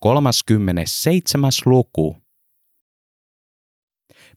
[0.00, 1.50] 37.
[1.66, 2.16] luku.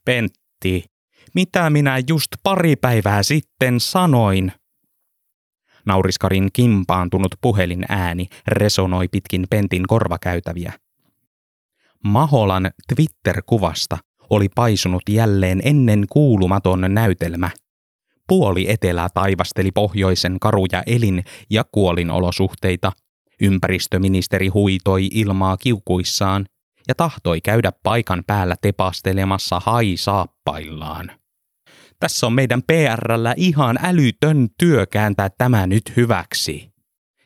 [0.05, 0.85] Pentti,
[1.35, 4.51] mitä minä just pari päivää sitten sanoin?
[5.85, 10.73] Nauriskarin kimpaantunut puhelin ääni resonoi pitkin Pentin korvakäytäviä.
[12.03, 13.97] Maholan Twitter-kuvasta
[14.29, 17.49] oli paisunut jälleen ennen kuulumaton näytelmä.
[18.27, 22.91] Puoli etelää taivasteli pohjoisen karuja elin- ja kuolinolosuhteita.
[23.43, 26.45] Ympäristöministeri huitoi ilmaa kiukuissaan
[26.87, 31.11] ja tahtoi käydä paikan päällä tepastelemassa haisaappaillaan.
[31.99, 36.73] Tässä on meidän PRllä ihan älytön työ kääntää tämä nyt hyväksi.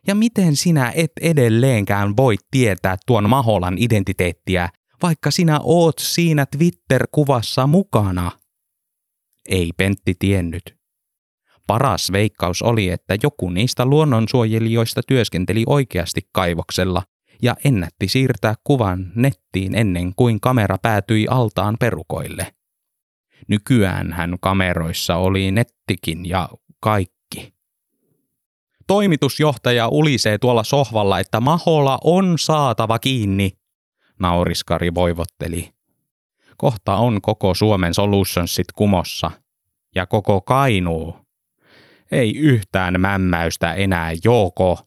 [0.08, 4.70] Ja miten sinä et edelleenkään voi tietää tuon Maholan identiteettiä,
[5.02, 8.32] vaikka sinä oot siinä Twitter-kuvassa mukana?
[9.50, 10.77] Ei Pentti tiennyt.
[11.68, 17.04] Paras veikkaus oli, että joku niistä luonnonsuojelijoista työskenteli oikeasti kaivoksella
[17.42, 22.54] ja ennätti siirtää kuvan nettiin ennen kuin kamera päätyi altaan perukoille.
[23.48, 27.54] Nykyään hän kameroissa oli nettikin ja kaikki.
[28.88, 33.52] Toimitusjohtaja ulisee tuolla sohvalla, että Mahola on saatava kiinni,
[34.20, 35.74] nauriskari voivotteli.
[36.58, 39.32] Kohta on koko Suomen Solutionsit kumossa.
[39.96, 41.27] Ja koko Kainuu.
[42.12, 44.80] Ei yhtään mämmäystä enää, joko.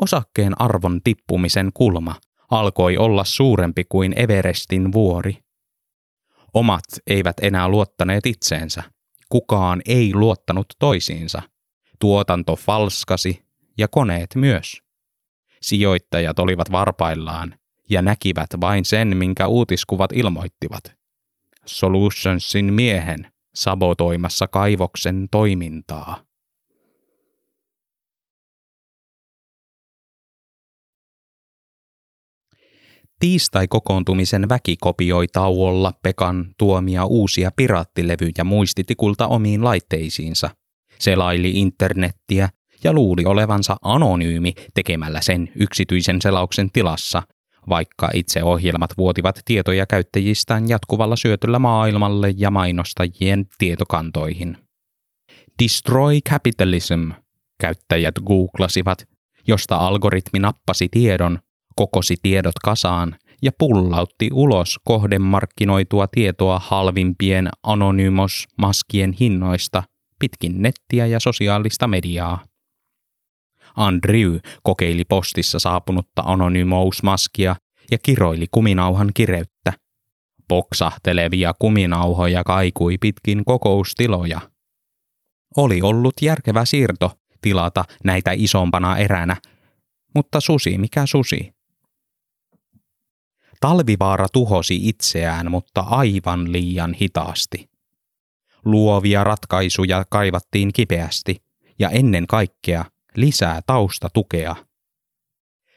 [0.00, 2.14] Osakkeen arvon tippumisen kulma
[2.50, 5.38] alkoi olla suurempi kuin Everestin vuori.
[6.54, 8.82] Omat eivät enää luottaneet itseensä.
[9.28, 11.42] Kukaan ei luottanut toisiinsa.
[12.00, 13.44] Tuotanto falskasi
[13.78, 14.82] ja koneet myös.
[15.62, 17.54] Sijoittajat olivat varpaillaan
[17.90, 20.84] ja näkivät vain sen, minkä uutiskuvat ilmoittivat.
[21.66, 26.24] Solutionsin miehen sabotoimassa kaivoksen toimintaa.
[33.20, 40.50] Tiistai-kokoontumisen väki kopioi tauolla Pekan tuomia uusia piraattilevyjä muistitikulta omiin laitteisiinsa.
[40.98, 42.48] Selaili internettiä
[42.84, 47.22] ja luuli olevansa anonyymi tekemällä sen yksityisen selauksen tilassa,
[47.68, 54.56] vaikka itse ohjelmat vuotivat tietoja käyttäjistään jatkuvalla syötöllä maailmalle ja mainostajien tietokantoihin.
[55.62, 57.10] Destroy Capitalism,
[57.60, 59.08] käyttäjät googlasivat,
[59.46, 61.38] josta algoritmi nappasi tiedon
[61.76, 69.82] kokosi tiedot kasaan ja pullautti ulos kohdemarkkinoitua tietoa halvimpien anonymous-maskien hinnoista
[70.18, 72.44] pitkin nettiä ja sosiaalista mediaa.
[73.76, 77.56] Andrew kokeili postissa saapunutta anonymous-maskia
[77.90, 79.72] ja kiroili kuminauhan kireyttä.
[80.48, 84.40] Poksahtelevia kuminauhoja kaikui pitkin kokoustiloja.
[85.56, 89.36] Oli ollut järkevä siirto tilata näitä isompana eränä,
[90.14, 91.54] mutta susi mikä susi.
[93.60, 97.68] Talvivaara tuhosi itseään, mutta aivan liian hitaasti.
[98.64, 101.36] Luovia ratkaisuja kaivattiin kipeästi
[101.78, 102.84] ja ennen kaikkea
[103.16, 104.56] lisää taustatukea.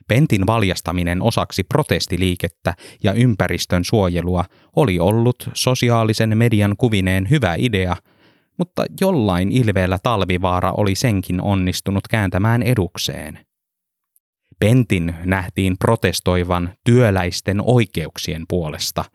[0.08, 7.96] Pentin valjastaminen osaksi protestiliikettä ja ympäristön suojelua oli ollut sosiaalisen median kuvineen hyvä idea,
[8.58, 13.40] mutta jollain ilveellä talvivaara oli senkin onnistunut kääntämään edukseen.
[14.59, 19.06] Pentin nähtiin protestoivan työläisten oikeuksien puolesta,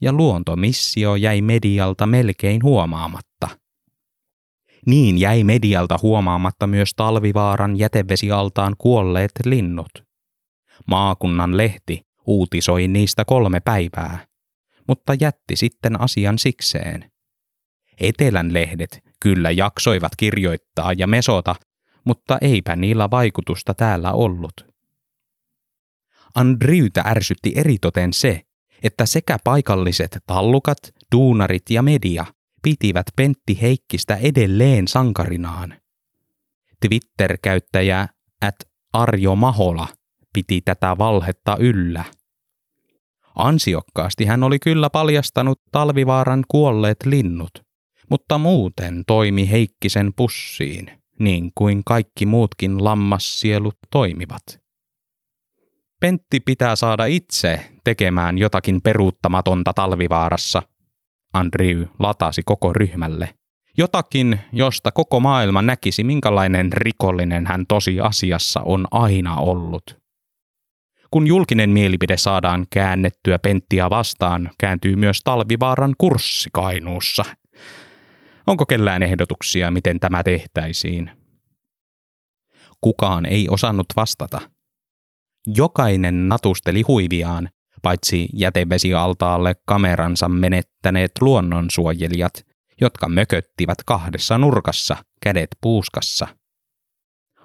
[0.00, 3.48] ja luontomissio jäi medialta melkein huomaamatta.
[4.86, 10.04] Niin jäi medialta huomaamatta myös talvivaaran jätevesialtaan kuolleet linnut.
[10.86, 14.26] Maakunnan lehti uutisoi niistä kolme päivää,
[14.88, 17.12] mutta jätti sitten asian sikseen.
[18.00, 21.54] Etelän lehdet kyllä jaksoivat kirjoittaa ja mesota,
[22.04, 24.74] mutta eipä niillä vaikutusta täällä ollut.
[26.34, 28.40] Andriytä ärsytti eritoten se,
[28.82, 30.78] että sekä paikalliset tallukat,
[31.14, 32.24] duunarit ja media
[32.64, 35.74] pitivät Pentti Heikkistä edelleen sankarinaan.
[36.80, 38.08] Twitter-käyttäjä
[38.40, 38.54] at
[38.92, 39.88] Arjo Mahola
[40.32, 42.04] piti tätä valhetta yllä.
[43.34, 47.50] Ansiokkaasti hän oli kyllä paljastanut talvivaaran kuolleet linnut,
[48.10, 54.42] mutta muuten toimi Heikkisen pussiin, niin kuin kaikki muutkin lammassielut toimivat.
[56.00, 60.62] Pentti pitää saada itse tekemään jotakin peruuttamatonta talvivaarassa.
[61.34, 63.34] Andrew latasi koko ryhmälle.
[63.78, 69.98] Jotakin, josta koko maailma näkisi, minkälainen rikollinen hän tosi asiassa on aina ollut.
[71.10, 77.24] Kun julkinen mielipide saadaan käännettyä Penttiä vastaan, kääntyy myös talvivaaran kurssi Kainuussa.
[78.46, 81.10] Onko kellään ehdotuksia, miten tämä tehtäisiin?
[82.80, 84.40] Kukaan ei osannut vastata–
[85.46, 87.48] Jokainen natusteli huiviaan,
[87.84, 92.46] paitsi jätevesialtaalle kameransa menettäneet luonnonsuojelijat,
[92.80, 96.26] jotka mököttivät kahdessa nurkassa, kädet puuskassa.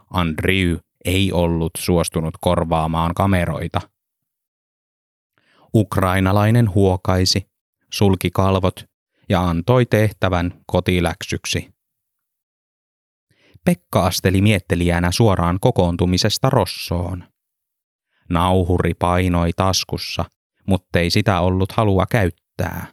[0.09, 3.81] Andrew ei ollut suostunut korvaamaan kameroita.
[5.73, 7.49] Ukrainalainen huokaisi,
[7.93, 8.85] sulki kalvot
[9.29, 11.69] ja antoi tehtävän kotiläksyksi.
[13.65, 17.28] Pekka asteli miettelijänä suoraan kokoontumisesta Rossoon.
[18.29, 20.25] Nauhuri painoi taskussa,
[20.67, 22.85] muttei sitä ollut halua käyttää.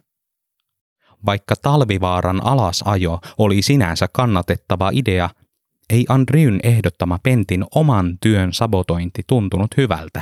[1.25, 5.29] Vaikka talvivaaran alasajo oli sinänsä kannatettava idea,
[5.89, 10.21] ei Andriyn ehdottama Pentin oman työn sabotointi tuntunut hyvältä.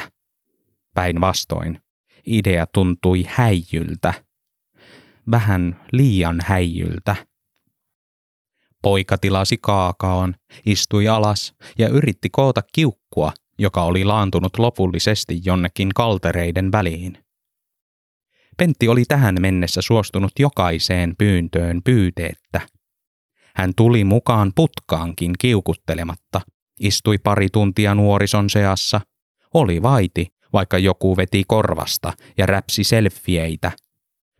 [0.93, 1.81] Päinvastoin,
[2.25, 4.13] idea tuntui häijyltä.
[5.31, 7.15] Vähän liian häijyltä.
[8.81, 10.35] Poika tilasi kaakaon,
[10.65, 17.17] istui alas ja yritti koota kiukkua, joka oli laantunut lopullisesti jonnekin kaltereiden väliin.
[18.57, 22.61] Pentti oli tähän mennessä suostunut jokaiseen pyyntöön pyyteettä.
[23.55, 26.41] Hän tuli mukaan putkaankin kiukuttelematta,
[26.79, 29.01] istui pari tuntia nuorison seassa,
[29.53, 33.71] oli vaiti, vaikka joku veti korvasta ja räpsi selfieitä,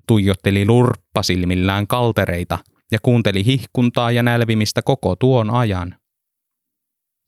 [0.08, 2.58] tuijotteli lurppasilmillään kaltereita
[2.92, 5.96] ja kuunteli hihkuntaa ja nälvimistä koko tuon ajan.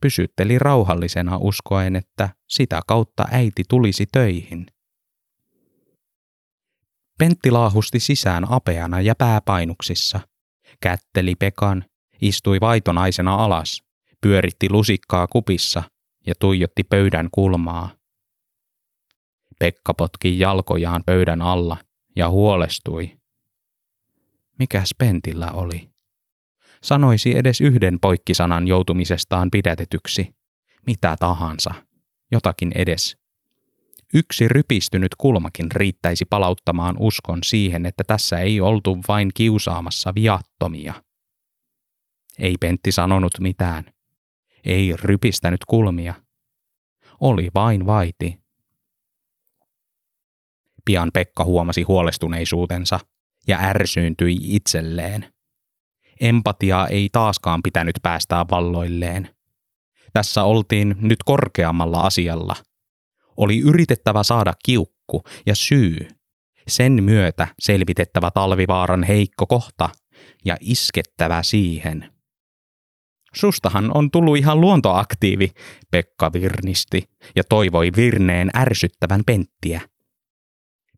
[0.01, 4.65] Pysytteli rauhallisena uskoen, että sitä kautta äiti tulisi töihin.
[7.17, 10.19] Pentti laahusti sisään apeana ja pääpainuksissa.
[10.81, 11.85] Kätteli Pekan,
[12.21, 13.83] istui vaitonaisena alas,
[14.21, 15.83] pyöritti lusikkaa kupissa
[16.27, 17.89] ja tuijotti pöydän kulmaa.
[19.59, 21.77] Pekka potki jalkojaan pöydän alla
[22.15, 23.17] ja huolestui.
[24.59, 25.89] Mikäs Pentillä oli?
[26.83, 30.35] Sanoisi edes yhden poikkisanan joutumisestaan pidätetyksi.
[30.87, 31.73] Mitä tahansa.
[32.31, 33.17] Jotakin edes.
[34.13, 40.93] Yksi rypistynyt kulmakin riittäisi palauttamaan uskon siihen, että tässä ei oltu vain kiusaamassa viattomia.
[42.39, 43.85] Ei Pentti sanonut mitään.
[44.65, 46.13] Ei rypistänyt kulmia.
[47.19, 48.39] Oli vain vaiti.
[50.85, 52.99] Pian Pekka huomasi huolestuneisuutensa
[53.47, 55.33] ja ärsyyntyi itselleen.
[56.21, 59.29] Empatiaa ei taaskaan pitänyt päästää valloilleen.
[60.13, 62.55] Tässä oltiin nyt korkeammalla asialla–
[63.37, 66.07] oli yritettävä saada kiukku ja syy.
[66.67, 69.89] Sen myötä selvitettävä talvivaaran heikko kohta
[70.45, 72.13] ja iskettävä siihen.
[73.35, 75.51] Sustahan on tullut ihan luontoaktiivi,
[75.91, 77.03] Pekka virnisti
[77.35, 79.81] ja toivoi virneen ärsyttävän Penttiä.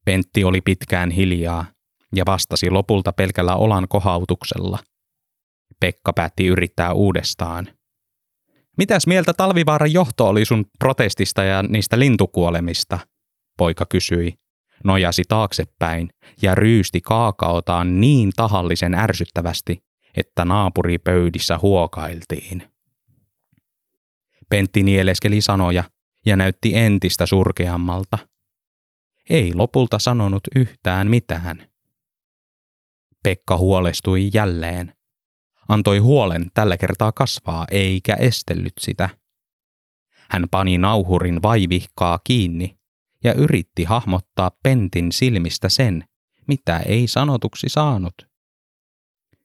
[0.06, 1.66] Pentti oli pitkään hiljaa
[2.16, 4.80] ja vastasi lopulta pelkällä olan kohautuksella.
[5.80, 7.68] Pekka päätti yrittää uudestaan–
[8.80, 13.00] Mitäs mieltä Talvivaaran johto oli sun protestista ja niistä lintukuolemista?
[13.58, 14.34] Poika kysyi.
[14.84, 16.10] Nojasi taaksepäin
[16.42, 19.84] ja ryysti kaakaotaan niin tahallisen ärsyttävästi,
[20.18, 22.64] että naapuripöydissä huokailtiin.
[24.50, 25.84] Pentti nieleskeli sanoja
[26.26, 28.18] ja näytti entistä surkeammalta.
[29.30, 31.70] Ei lopulta sanonut yhtään mitään.
[33.24, 34.94] Pekka huolestui jälleen
[35.70, 39.10] antoi huolen tällä kertaa kasvaa eikä estellyt sitä.
[40.30, 42.80] Hän pani nauhurin vaivihkaa kiinni
[43.24, 46.04] ja yritti hahmottaa Pentin silmistä sen,
[46.48, 48.14] mitä ei sanotuksi saanut.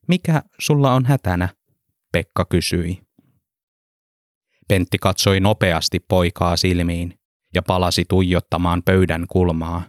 [0.09, 1.49] Mikä sulla on hätänä?
[2.13, 3.03] Pekka kysyi.
[4.69, 7.19] Pentti katsoi nopeasti poikaa silmiin
[7.55, 9.83] ja palasi tuijottamaan pöydän kulmaa.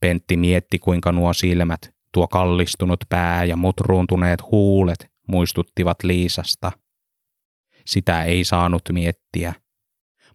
[0.00, 6.72] Pentti mietti, kuinka nuo silmät Tuo kallistunut pää ja mutruuntuneet huulet muistuttivat Liisasta.
[7.86, 9.54] Sitä ei saanut miettiä.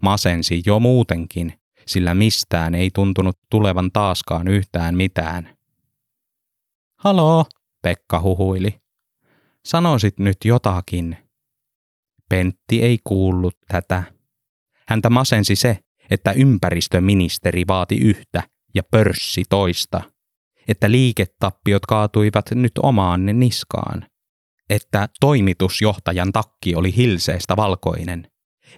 [0.01, 1.53] Masensi jo muutenkin,
[1.87, 5.57] sillä mistään ei tuntunut tulevan taaskaan yhtään mitään.
[6.99, 7.45] Haloo,
[7.81, 8.81] Pekka huhuili.
[9.65, 11.17] Sanoisit nyt jotakin.
[12.29, 14.03] Pentti ei kuullut tätä.
[14.87, 18.43] Häntä masensi se, että ympäristöministeri vaati yhtä
[18.75, 20.01] ja pörssi toista–
[20.67, 24.05] että liiketappiot kaatuivat nyt omaan niskaan,
[24.69, 28.27] että toimitusjohtajan takki oli hilseestä valkoinen,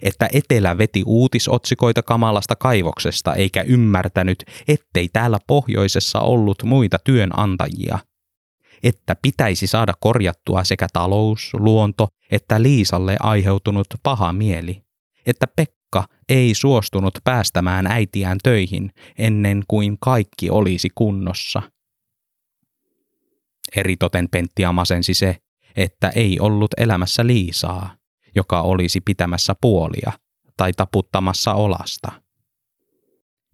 [0.02, 7.98] että Etelä veti uutisotsikoita kamalasta kaivoksesta eikä ymmärtänyt, ettei täällä pohjoisessa ollut muita työnantajia,
[8.82, 14.82] että pitäisi saada korjattua sekä talous, luonto että Liisalle aiheutunut paha mieli,
[15.26, 21.62] että Pekka ei suostunut päästämään äitiään töihin ennen kuin kaikki olisi kunnossa–
[23.76, 25.36] Eritoten Penttiä masensi se,
[25.76, 27.96] että ei ollut elämässä Liisaa,
[28.34, 30.12] joka olisi pitämässä puolia,
[30.56, 32.12] tai taputtamassa olasta.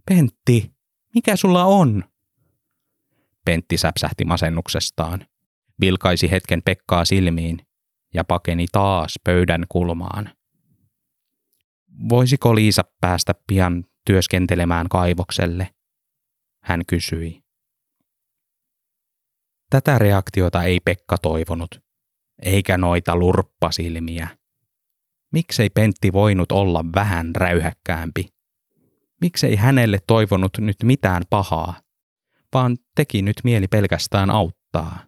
[0.06, 0.72] Pentti,
[1.14, 2.04] mikä sulla on?
[3.44, 5.26] Pentti säpsähti masennuksestaan,
[5.80, 7.66] vilkaisi hetken Pekkaa silmiin
[8.14, 10.30] ja pakeni taas pöydän kulmaan.
[12.08, 15.74] Voisiko Liisa päästä pian työskentelemään kaivokselle?
[16.62, 17.41] Hän kysyi.
[19.72, 21.80] Tätä reaktiota ei Pekka toivonut,
[22.42, 24.28] eikä noita lurppasilmiä.
[25.32, 28.28] Miksei Pentti voinut olla vähän räyhäkkäämpi?
[29.20, 31.80] Miksei hänelle toivonut nyt mitään pahaa,
[32.54, 34.98] vaan teki nyt mieli pelkästään auttaa?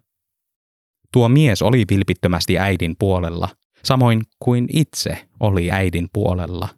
[1.13, 3.49] Tuo mies oli vilpittömästi äidin puolella,
[3.83, 6.69] samoin kuin itse oli äidin puolella.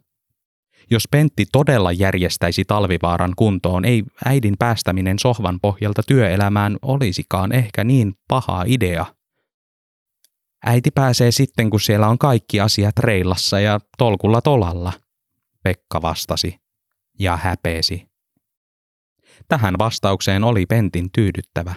[0.89, 8.13] Jos Pentti todella järjestäisi talvivaaran kuntoon, ei äidin päästäminen sohvan pohjalta työelämään olisikaan ehkä niin
[8.27, 9.05] paha idea.
[10.65, 14.93] Äiti pääsee sitten, kun siellä on kaikki asiat reillassa ja tolkulla tolalla,
[15.63, 16.59] Pekka vastasi
[17.19, 18.07] ja häpeesi.
[19.47, 21.73] Tähän vastaukseen oli Pentin tyydyttävä.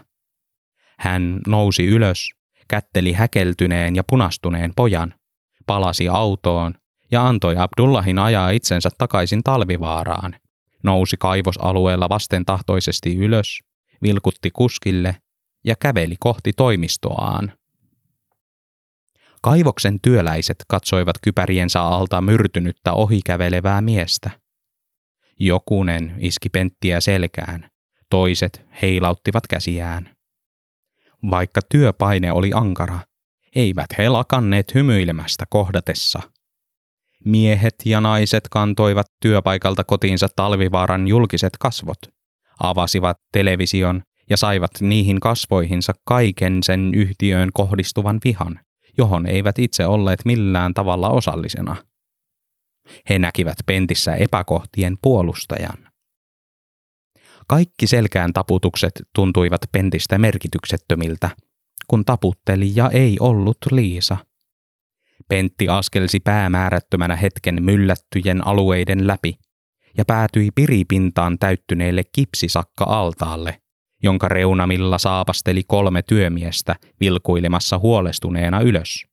[0.98, 2.30] Hän nousi ylös,
[2.68, 5.14] kätteli häkeltyneen ja punastuneen pojan,
[5.66, 6.74] palasi autoon
[7.10, 10.36] ja antoi Abdullahin ajaa itsensä takaisin talvivaaraan.
[10.82, 13.60] Nousi kaivosalueella vastentahtoisesti ylös,
[14.02, 15.16] vilkutti kuskille
[15.64, 17.52] ja käveli kohti toimistoaan.
[19.42, 24.30] Kaivoksen työläiset katsoivat kypäriensä alta myrtynyttä ohikävelevää miestä.
[25.38, 27.70] Jokunen iski penttiä selkään,
[28.10, 30.16] toiset heilauttivat käsiään.
[31.30, 32.98] Vaikka työpaine oli ankara,
[33.54, 36.20] eivät he lakanneet hymyilemästä kohdatessa–
[37.24, 41.98] Miehet ja naiset kantoivat työpaikalta kotiinsa talvivaaran julkiset kasvot,
[42.62, 48.60] avasivat television ja saivat niihin kasvoihinsa kaiken sen yhtiöön kohdistuvan vihan,
[48.98, 51.76] johon eivät itse olleet millään tavalla osallisena.
[53.08, 55.90] He näkivät pentissä epäkohtien puolustajan.
[57.48, 61.30] Kaikki selkään taputukset tuntuivat pentistä merkityksettömiltä,
[61.86, 64.16] kun taputtelija ei ollut Liisa–
[65.30, 69.34] Pentti askelsi päämäärättömänä hetken myllättyjen alueiden läpi
[69.98, 73.60] ja päätyi piripintaan täyttyneelle kipsisakka-altaalle,
[74.02, 79.06] jonka reunamilla saapasteli kolme työmiestä vilkuilemassa huolestuneena ylös.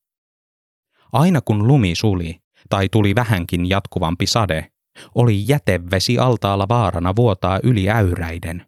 [1.13, 4.67] Aina kun lumi suli tai tuli vähänkin jatkuvampi sade,
[5.15, 8.65] oli jätevesi altaalla vaarana vuotaa yli äyräiden.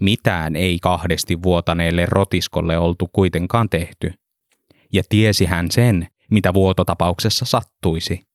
[0.00, 4.12] Mitään ei kahdesti vuotaneelle rotiskolle oltu kuitenkaan tehty.
[4.92, 8.26] Ja tiesi hän sen, mitä vuototapauksessa sattuisi.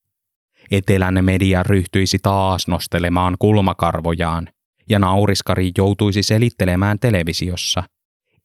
[0.71, 4.47] Etelän media ryhtyisi taas nostelemaan kulmakarvojaan,
[4.89, 7.83] ja nauriskari joutuisi selittelemään televisiossa.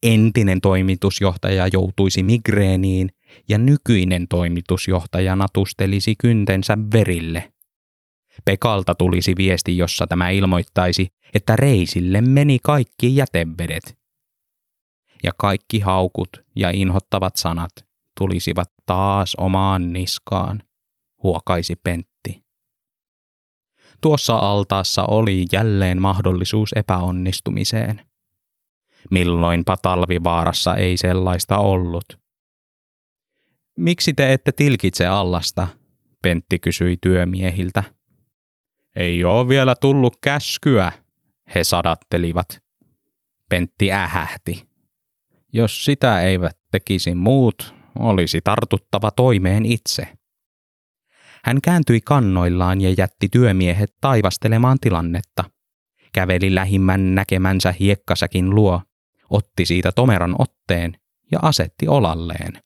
[0.02, 3.10] Entinen toimitusjohtaja joutuisi migreeniin,
[3.48, 7.52] ja nykyinen toimitusjohtaja natustelisi kyntensä verille.
[8.44, 13.98] Pekalta tulisi viesti, jossa tämä ilmoittaisi, että reisille meni kaikki jätevedet.
[15.22, 17.70] Ja kaikki haukut ja inhottavat sanat
[18.18, 20.62] tulisivat taas omaan niskaan,
[21.22, 22.44] huokaisi Pentti.
[24.00, 28.00] Tuossa altaassa oli jälleen mahdollisuus epäonnistumiseen.
[29.10, 32.04] Milloinpa talvivaarassa ei sellaista ollut.
[33.78, 35.68] Miksi te ette tilkitse allasta?
[36.22, 37.84] Pentti kysyi työmiehiltä.
[38.96, 40.92] Ei ole vielä tullut käskyä,
[41.54, 42.62] he sadattelivat.
[43.48, 44.68] Pentti ähähti.
[45.52, 50.08] Jos sitä eivät tekisi muut, olisi tartuttava toimeen itse.
[51.44, 55.44] Hän kääntyi kannoillaan ja jätti työmiehet taivastelemaan tilannetta.
[56.12, 58.82] Käveli lähimmän näkemänsä hiekkasäkin luo,
[59.30, 60.96] otti siitä tomeran otteen
[61.32, 62.62] ja asetti olalleen.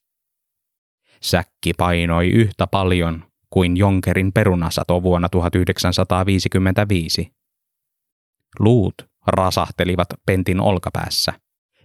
[1.22, 7.32] Säkki painoi yhtä paljon kuin Jonkerin perunasato vuonna 1955.
[8.58, 8.94] Luut
[9.26, 11.32] rasahtelivat pentin olkapäässä.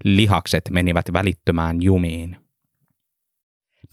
[0.03, 2.42] Lihakset menivät välittömään jumiin.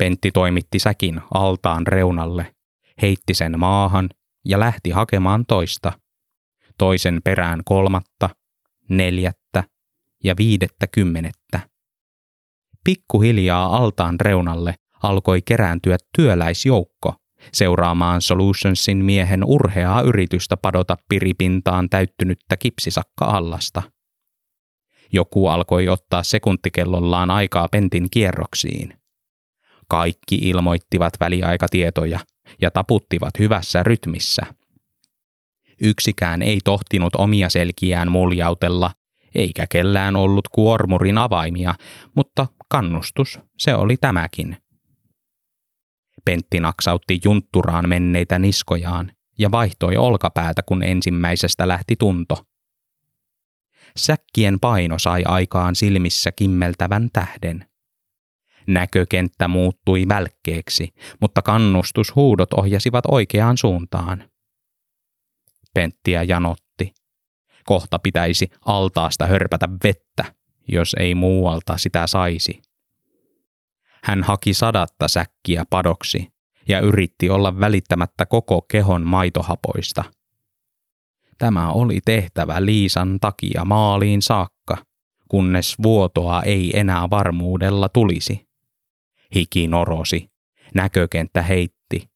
[0.00, 2.54] Pentti toimitti säkin altaan reunalle,
[3.02, 4.08] heitti sen maahan
[4.44, 5.92] ja lähti hakemaan toista.
[6.78, 8.30] Toisen perään kolmatta,
[8.88, 9.64] neljättä
[10.24, 11.60] ja viidettä kymmenettä.
[12.84, 17.14] Pikkuhiljaa altaan reunalle alkoi kerääntyä työläisjoukko
[17.52, 23.82] seuraamaan Solutionsin miehen urheaa yritystä padota piripintaan täyttynyttä kipsisakka-allasta.
[25.12, 28.99] Joku alkoi ottaa sekuntikellollaan aikaa pentin kierroksiin.
[29.90, 32.20] Kaikki ilmoittivat väliaikatietoja
[32.60, 34.42] ja taputtivat hyvässä rytmissä.
[35.82, 38.90] Yksikään ei tohtinut omia selkiään muljautella,
[39.34, 41.74] eikä kellään ollut kuormurin avaimia,
[42.16, 44.56] mutta kannustus se oli tämäkin.
[46.24, 52.44] Pentti naksautti juntturaan menneitä niskojaan ja vaihtoi olkapäätä, kun ensimmäisestä lähti tunto.
[53.96, 57.69] Säkkien paino sai aikaan silmissä kimmeltävän tähden.
[58.70, 60.88] Näkökenttä muuttui välkkeeksi,
[61.20, 64.30] mutta kannustushuudot ohjasivat oikeaan suuntaan.
[65.74, 66.94] Penttiä janotti.
[67.64, 70.34] Kohta pitäisi altaasta hörpätä vettä,
[70.68, 72.62] jos ei muualta sitä saisi.
[74.04, 76.28] Hän haki sadatta säkkiä padoksi
[76.68, 80.04] ja yritti olla välittämättä koko kehon maitohapoista.
[81.38, 84.76] Tämä oli tehtävä Liisan takia maaliin saakka,
[85.28, 88.49] kunnes vuotoa ei enää varmuudella tulisi.
[89.34, 90.30] Hiki norosi,
[90.74, 92.10] näkökenttä heitti.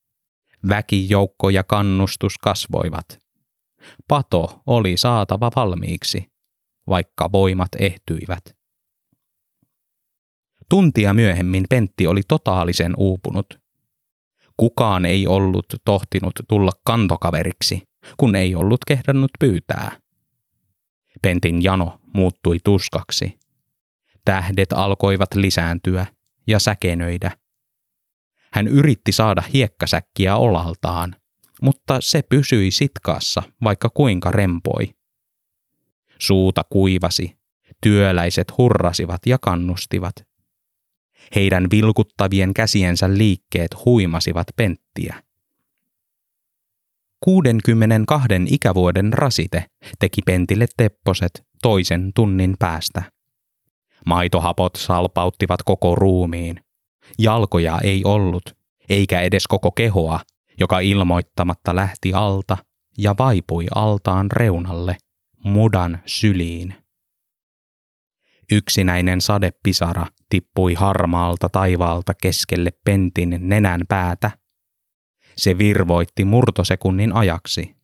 [0.68, 3.18] Väkijoukko ja kannustus kasvoivat.
[4.08, 6.32] Pato oli saatava valmiiksi,
[6.88, 8.56] vaikka voimat ehtyivät.
[10.68, 13.60] Tuntia myöhemmin Pentti oli totaalisen uupunut.
[14.56, 17.82] Kukaan ei ollut tohtinut tulla kantokaveriksi,
[18.16, 19.98] kun ei ollut kehdannut pyytää.
[21.22, 23.38] Pentin jano muuttui tuskaksi.
[24.24, 26.06] Tähdet alkoivat lisääntyä
[26.46, 27.30] ja säkenöidä.
[28.52, 31.16] Hän yritti saada hiekkasäkkiä olaltaan,
[31.62, 34.94] mutta se pysyi sitkaassa, vaikka kuinka rempoi.
[36.18, 37.36] Suuta kuivasi,
[37.80, 40.14] työläiset hurrasivat ja kannustivat.
[41.34, 45.22] Heidän vilkuttavien käsiensä liikkeet huimasivat penttiä.
[47.20, 49.66] 62 ikävuoden rasite
[49.98, 53.13] teki pentille tepposet toisen tunnin päästä.
[54.04, 56.60] Maitohapot salpauttivat koko ruumiin.
[57.18, 58.56] Jalkoja ei ollut,
[58.88, 60.20] eikä edes koko kehoa,
[60.60, 62.56] joka ilmoittamatta lähti alta
[62.98, 64.96] ja vaipui altaan reunalle,
[65.44, 66.74] mudan syliin.
[68.52, 74.30] Yksinäinen sadepisara tippui harmaalta taivaalta keskelle pentin nenän päätä.
[75.36, 77.76] Se virvoitti murtosekunnin ajaksi.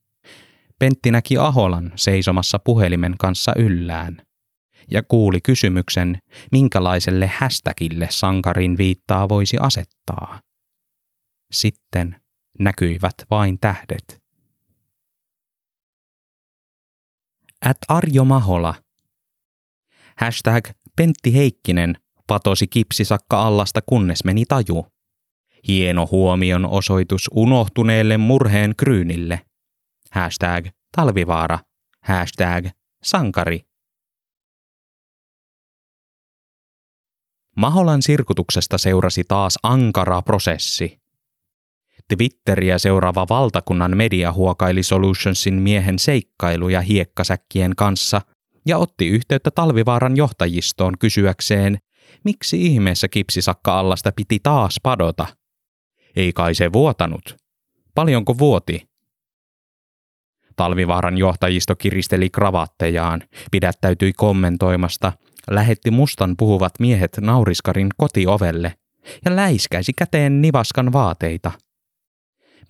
[0.79, 4.23] Pentti näki Aholan seisomassa puhelimen kanssa yllään
[4.91, 6.19] ja kuuli kysymyksen,
[6.53, 10.41] minkälaiselle hästäkille sankarin viittaa voisi asettaa.
[11.53, 12.17] Sitten
[12.59, 14.23] näkyivät vain tähdet.
[17.65, 18.75] At Arjo Mahola.
[20.17, 24.87] Hashtag Pentti Heikkinen patosi kipsisakka allasta kunnes meni taju.
[25.69, 29.41] Hieno huomion osoitus unohtuneelle murheen kryynille.
[30.11, 31.59] Hashtag talvivaara.
[32.05, 32.67] Hashtag
[33.03, 33.70] sankari.
[37.61, 41.01] Maholan sirkutuksesta seurasi taas ankara prosessi.
[42.09, 48.21] Twitteriä seuraava valtakunnan media huokaili Solutionsin miehen seikkailuja hiekkasäkkien kanssa
[48.67, 51.79] ja otti yhteyttä Talvivaaran johtajistoon kysyäkseen,
[52.25, 55.27] miksi ihmeessä kipsisakka-allasta piti taas padota.
[56.17, 57.37] Ei kai se vuotanut.
[57.95, 58.89] Paljonko vuoti?
[60.57, 65.13] Talvivaaran johtajisto kiristeli kravattejaan, pidättäytyi kommentoimasta,
[65.51, 68.75] lähetti mustan puhuvat miehet nauriskarin kotiovelle
[69.25, 71.51] ja läiskäisi käteen nivaskan vaateita–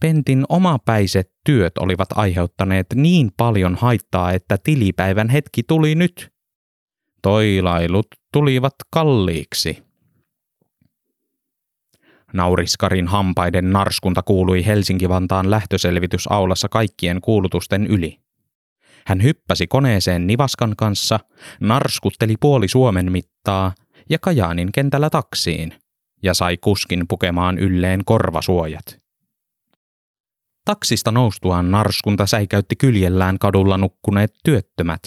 [0.00, 6.32] Pentin omapäiset työt olivat aiheuttaneet niin paljon haittaa, että tilipäivän hetki tuli nyt.
[7.22, 9.82] Toilailut tulivat kalliiksi.
[12.32, 18.20] Nauriskarin hampaiden narskunta kuului Helsinki-Vantaan lähtöselvitysaulassa kaikkien kuulutusten yli.
[19.06, 21.20] Hän hyppäsi koneeseen Nivaskan kanssa,
[21.60, 23.74] narskutteli puoli Suomen mittaa
[24.10, 25.74] ja Kajaanin kentällä taksiin
[26.22, 28.98] ja sai kuskin pukemaan ylleen korvasuojat.
[30.64, 35.02] Taksista noustuaan narskunta säikäytti kyljellään kadulla nukkuneet työttömät,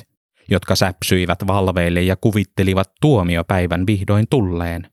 [0.49, 4.91] jotka säpsyivät valveille ja kuvittelivat tuomiopäivän vihdoin tulleen,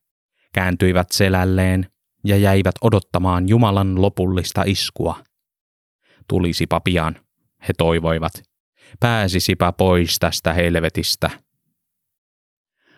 [0.52, 1.86] kääntyivät selälleen
[2.24, 5.16] ja jäivät odottamaan Jumalan lopullista iskua.
[6.28, 7.16] Tulisipa pian,
[7.68, 8.49] he toivoivat.
[9.00, 11.30] Pääsisipä pois tästä helvetistä.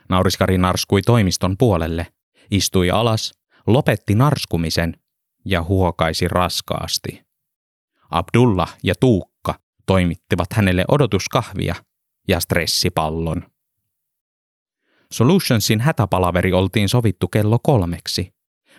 [0.08, 2.06] Nauriskari narskui toimiston puolelle,
[2.50, 3.32] istui alas,
[3.66, 4.96] lopetti narskumisen
[5.44, 7.22] ja huokaisi raskaasti.
[8.10, 9.54] Abdullah ja Tuukka
[9.86, 11.74] toimittivat hänelle odotuskahvia
[12.28, 13.42] ja stressipallon.
[15.12, 18.34] Solutionsin hätäpalaveri oltiin sovittu kello kolmeksi,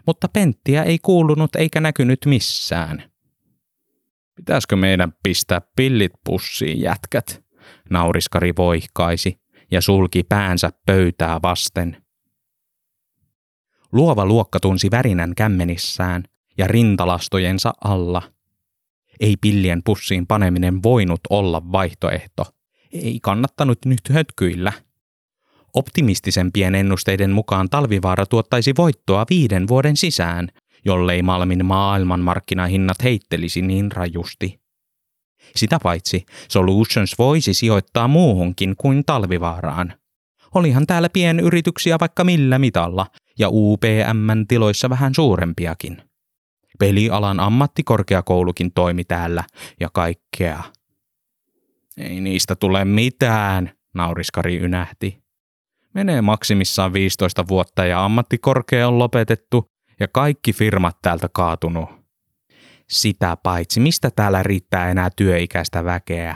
[0.07, 3.12] mutta Penttiä ei kuulunut eikä näkynyt missään.
[4.35, 7.43] Pitäisikö meidän pistää pillit pussiin, jätkät?
[7.89, 9.39] Nauriskari voihkaisi
[9.71, 12.03] ja sulki päänsä pöytää vasten.
[13.91, 16.23] Luova luokka tunsi värinän kämmenissään
[16.57, 18.21] ja rintalastojensa alla–
[19.19, 22.45] ei pillien pussiin paneminen voinut olla vaihtoehto.
[22.93, 24.71] Ei kannattanut nyt hötkyillä.
[25.73, 30.49] Optimistisempien ennusteiden mukaan talvivaara tuottaisi voittoa viiden vuoden sisään,
[30.85, 34.59] jollei Malmin maailmanmarkkinahinnat heittelisi niin rajusti.
[35.55, 39.93] Sitä paitsi Solutions voisi sijoittaa muuhunkin kuin talvivaaraan.
[40.55, 43.07] Olihan täällä pienyrityksiä vaikka millä mitalla,
[43.39, 46.01] ja UPMn tiloissa vähän suurempiakin.
[46.79, 49.43] Pelialan ammattikorkeakoulukin toimi täällä
[49.79, 50.63] ja kaikkea.
[51.97, 55.23] Ei niistä tule mitään, nauriskari ynähti.
[55.93, 61.89] Menee maksimissaan 15 vuotta ja ammattikorkea on lopetettu ja kaikki firmat täältä kaatunut.
[62.89, 66.35] Sitä paitsi, mistä täällä riittää enää työikäistä väkeä?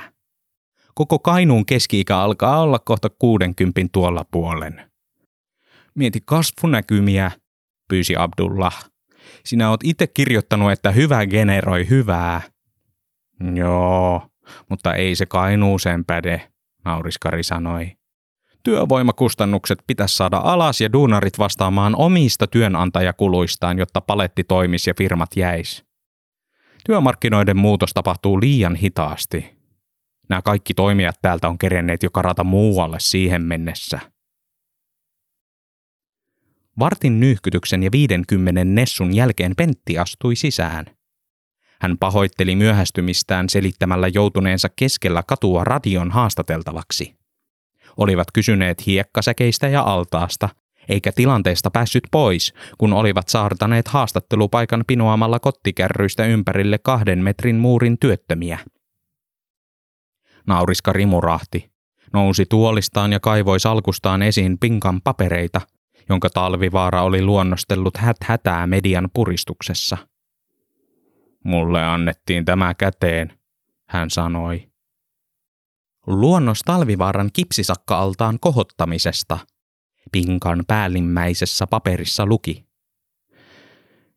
[0.95, 4.91] Koko Kainuun keski-ikä alkaa olla kohta 60 tuolla puolen.
[5.95, 7.31] Mieti kasvunäkymiä,
[7.89, 8.89] pyysi Abdullah.
[9.45, 12.41] Sinä oot itse kirjoittanut, että hyvä generoi hyvää.
[13.55, 14.27] Joo,
[14.69, 16.51] mutta ei se Kainuuseen päde,
[16.85, 17.97] nauriskari sanoi.
[18.67, 25.85] Työvoimakustannukset pitäisi saada alas ja duunarit vastaamaan omista työnantajakuluistaan, jotta paletti toimisi ja firmat jäis.
[26.85, 29.57] Työmarkkinoiden muutos tapahtuu liian hitaasti.
[30.29, 33.99] Nämä kaikki toimijat täältä on kerenneet jo karata muualle siihen mennessä.
[36.79, 40.85] Vartin nyyhkytyksen ja 50 nessun jälkeen Pentti astui sisään.
[41.81, 47.16] Hän pahoitteli myöhästymistään selittämällä joutuneensa keskellä katua radion haastateltavaksi.
[47.97, 50.49] Olivat kysyneet hiekkasäkeistä ja altaasta,
[50.89, 58.59] eikä tilanteesta päässyt pois, kun olivat saartaneet haastattelupaikan pinoamalla kottikärryistä ympärille kahden metrin muurin työttömiä.
[60.47, 61.71] Nauriska rimurahti,
[62.13, 65.61] nousi tuolistaan ja kaivoi salkustaan esiin pinkan papereita,
[66.09, 69.97] jonka talvivaara oli luonnostellut häthätää median puristuksessa.
[71.43, 73.33] Mulle annettiin tämä käteen,
[73.89, 74.69] hän sanoi.
[76.07, 79.39] Luonnos talvivaaran kipsisakka-altaan kohottamisesta,
[80.11, 82.67] pinkan päällimmäisessä paperissa luki.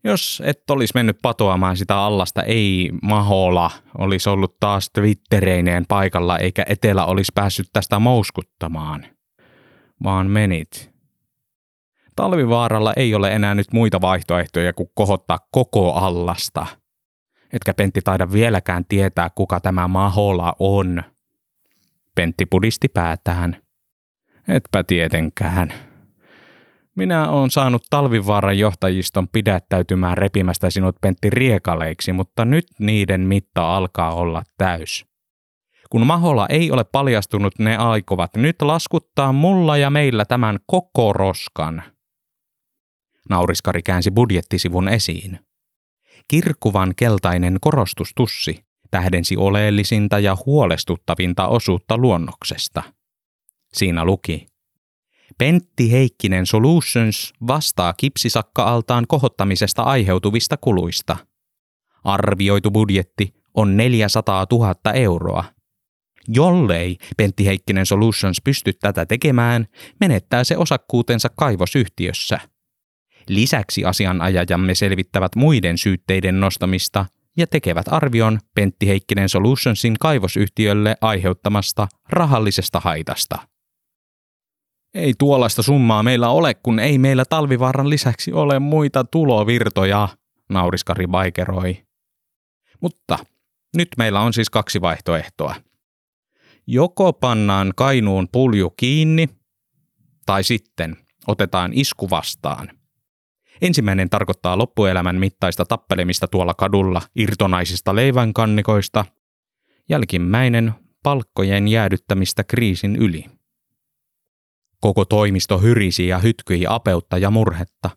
[0.04, 6.64] Jos et olisi mennyt patoamaan sitä allasta, ei Mahola olisi ollut taas Twittereineen paikalla eikä
[6.68, 9.06] Etelä olisi päässyt tästä mouskuttamaan,
[10.04, 10.90] vaan menit.
[12.16, 16.66] Talvivaaralla ei ole enää nyt muita vaihtoehtoja kuin kohottaa koko allasta.
[17.52, 21.02] Etkä Pentti taida vieläkään tietää, kuka tämä Mahola on.
[22.14, 23.62] Pentti pudisti päätään.
[24.48, 25.72] Etpä tietenkään.
[26.96, 34.14] Minä olen saanut talvivaaran johtajiston pidättäytymään repimästä sinut Pentti riekaleiksi, mutta nyt niiden mitta alkaa
[34.14, 35.04] olla täys.
[35.90, 41.82] Kun Mahola ei ole paljastunut, ne aikovat nyt laskuttaa mulla ja meillä tämän koko roskan.
[43.30, 45.38] Nauriskari käänsi budjettisivun esiin.
[46.28, 52.82] Kirkuvan keltainen korostustussi tähdensi oleellisinta ja huolestuttavinta osuutta luonnoksesta.
[53.72, 54.46] Siinä luki,
[55.38, 61.16] Pentti Heikkinen Solutions vastaa kipsisakka-altaan kohottamisesta aiheutuvista kuluista.
[62.04, 65.44] Arvioitu budjetti on 400 000 euroa.
[66.28, 69.66] Jollei Pentti Heikkinen Solutions pysty tätä tekemään,
[70.00, 72.40] menettää se osakkuutensa kaivosyhtiössä.
[73.28, 82.80] Lisäksi asianajajamme selvittävät muiden syytteiden nostamista ja tekevät arvion Pentti Heikkinen Solutionsin kaivosyhtiölle aiheuttamasta rahallisesta
[82.80, 83.38] haitasta.
[84.94, 90.08] Ei tuollaista summaa meillä ole, kun ei meillä talvivaaran lisäksi ole muita tulovirtoja,
[90.48, 91.84] nauriskari vaikeroi.
[92.80, 93.18] Mutta
[93.76, 95.54] nyt meillä on siis kaksi vaihtoehtoa.
[96.66, 99.28] Joko pannaan Kainuun pulju kiinni,
[100.26, 102.79] tai sitten otetaan isku vastaan.
[103.62, 109.04] Ensimmäinen tarkoittaa loppuelämän mittaista tappelemista tuolla kadulla irtonaisista leivänkannikoista,
[109.88, 113.24] jälkimmäinen palkkojen jäädyttämistä kriisin yli.
[114.80, 117.90] Koko toimisto hyrisi ja hytkyi apeutta ja murhetta,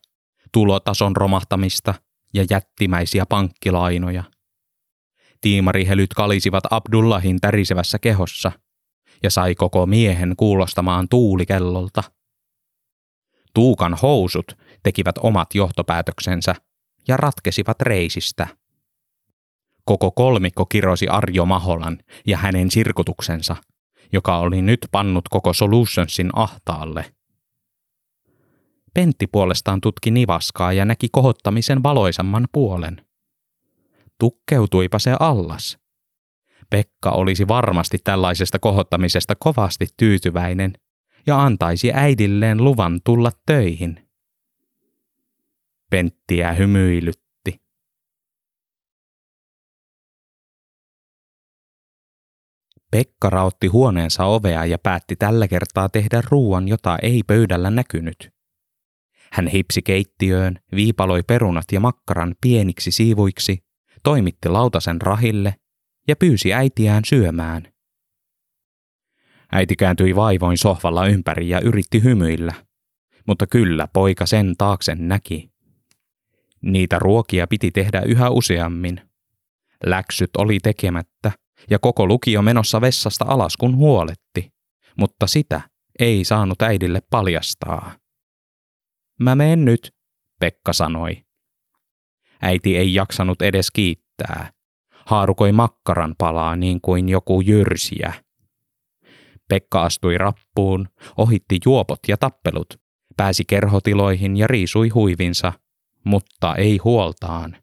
[0.52, 1.94] tulotason romahtamista
[2.34, 4.24] ja jättimäisiä pankkilainoja.
[5.42, 8.52] Tiimarihelyt kalisivat Abdullahin tärisevässä kehossa
[9.24, 12.04] ja sai koko miehen kuulostamaan tuulikellolta.
[13.54, 16.56] Tuukan housut tekivät omat johtopäätöksensä
[17.08, 18.48] ja ratkesivat reisistä.
[19.86, 23.56] Koko kolmikko kirosi Arjo Maholan ja hänen sirkutuksensa–
[24.14, 27.06] joka oli nyt pannut koko Solutionsin ahtaalle.
[28.94, 33.06] Pentti puolestaan tutki nivaskaa ja näki kohottamisen valoisamman puolen.
[34.20, 35.78] Tukkeutuipa se allas.
[36.70, 40.74] Pekka olisi varmasti tällaisesta kohottamisesta kovasti tyytyväinen
[41.28, 44.03] ja antaisi äidilleen luvan tulla töihin.
[45.94, 47.20] Penttiä hymyilyt
[52.92, 58.30] Pekka rautti huoneensa ovea ja päätti tällä kertaa tehdä ruuan, jota ei pöydällä näkynyt.
[59.32, 63.58] Hän hipsi keittiöön, viipaloi perunat ja makkaran pieniksi siivuiksi,
[64.04, 65.56] toimitti lautasen rahille
[66.08, 67.74] ja pyysi äitiään syömään.
[69.52, 72.54] Äiti kääntyi vaivoin sohvalla ympäri ja yritti hymyillä,
[73.28, 75.53] mutta kyllä poika sen taakse näki.
[76.64, 79.02] Niitä ruokia piti tehdä yhä useammin.
[79.86, 81.32] Läksyt oli tekemättä
[81.70, 84.54] ja koko lukio menossa vessasta alas kun huoletti,
[84.98, 85.62] mutta sitä
[86.00, 87.92] ei saanut äidille paljastaa.
[89.20, 89.94] Mä menen nyt,
[90.40, 91.24] Pekka sanoi.
[92.42, 94.52] Äiti ei jaksanut edes kiittää.
[95.06, 98.14] Haarukoi makkaran palaa niin kuin joku jyrsiä.
[99.50, 102.82] Pekka astui rappuun, ohitti juopot ja tappelut,
[103.18, 105.54] pääsi kerhotiloihin ja riisui huivinsa,
[106.04, 107.58] mutta ei huoltaan.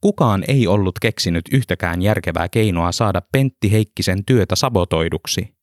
[0.00, 5.54] Kukaan ei ollut keksinyt yhtäkään järkevää keinoa saada Pentti Heikkisen työtä sabotoiduksi.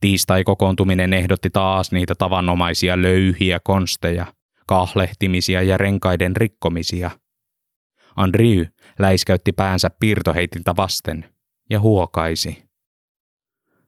[0.00, 4.26] Tiistai-kokoontuminen ehdotti taas niitä tavanomaisia löyhiä konsteja,
[4.66, 7.10] kahlehtimisia ja renkaiden rikkomisia.
[8.16, 8.64] Andrew
[8.98, 11.24] läiskäytti päänsä piirtoheitiltä vasten
[11.70, 12.68] ja huokaisi.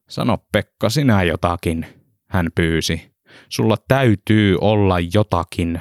[0.09, 1.87] Sano Pekka sinä jotakin,
[2.29, 3.11] hän pyysi.
[3.49, 5.81] Sulla täytyy olla jotakin.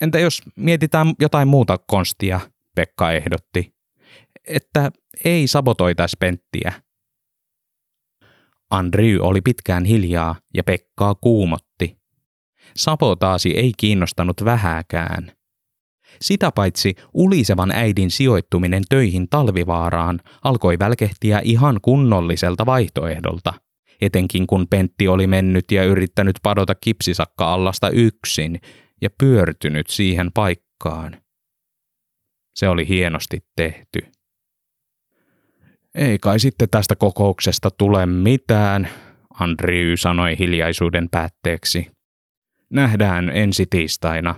[0.00, 2.40] Entä jos mietitään jotain muuta konstia,
[2.74, 3.74] Pekka ehdotti.
[4.46, 4.90] Että
[5.24, 6.72] ei sabotoitaisi Penttiä.
[8.70, 11.96] Andrew oli pitkään hiljaa ja Pekkaa kuumotti.
[12.76, 15.32] Sabotaasi ei kiinnostanut vähääkään.
[16.20, 23.54] Sitä paitsi ulisevan äidin sijoittuminen töihin talvivaaraan alkoi välkehtiä ihan kunnolliselta vaihtoehdolta,
[24.00, 28.60] etenkin kun Pentti oli mennyt ja yrittänyt padota kipsisakka-allasta yksin
[29.02, 31.22] ja pyörtynyt siihen paikkaan.
[32.56, 33.98] Se oli hienosti tehty.
[35.94, 38.88] Ei kai sitten tästä kokouksesta tule mitään,
[39.40, 41.90] Andrew sanoi hiljaisuuden päätteeksi.
[42.70, 44.34] Nähdään ensi tiistaina.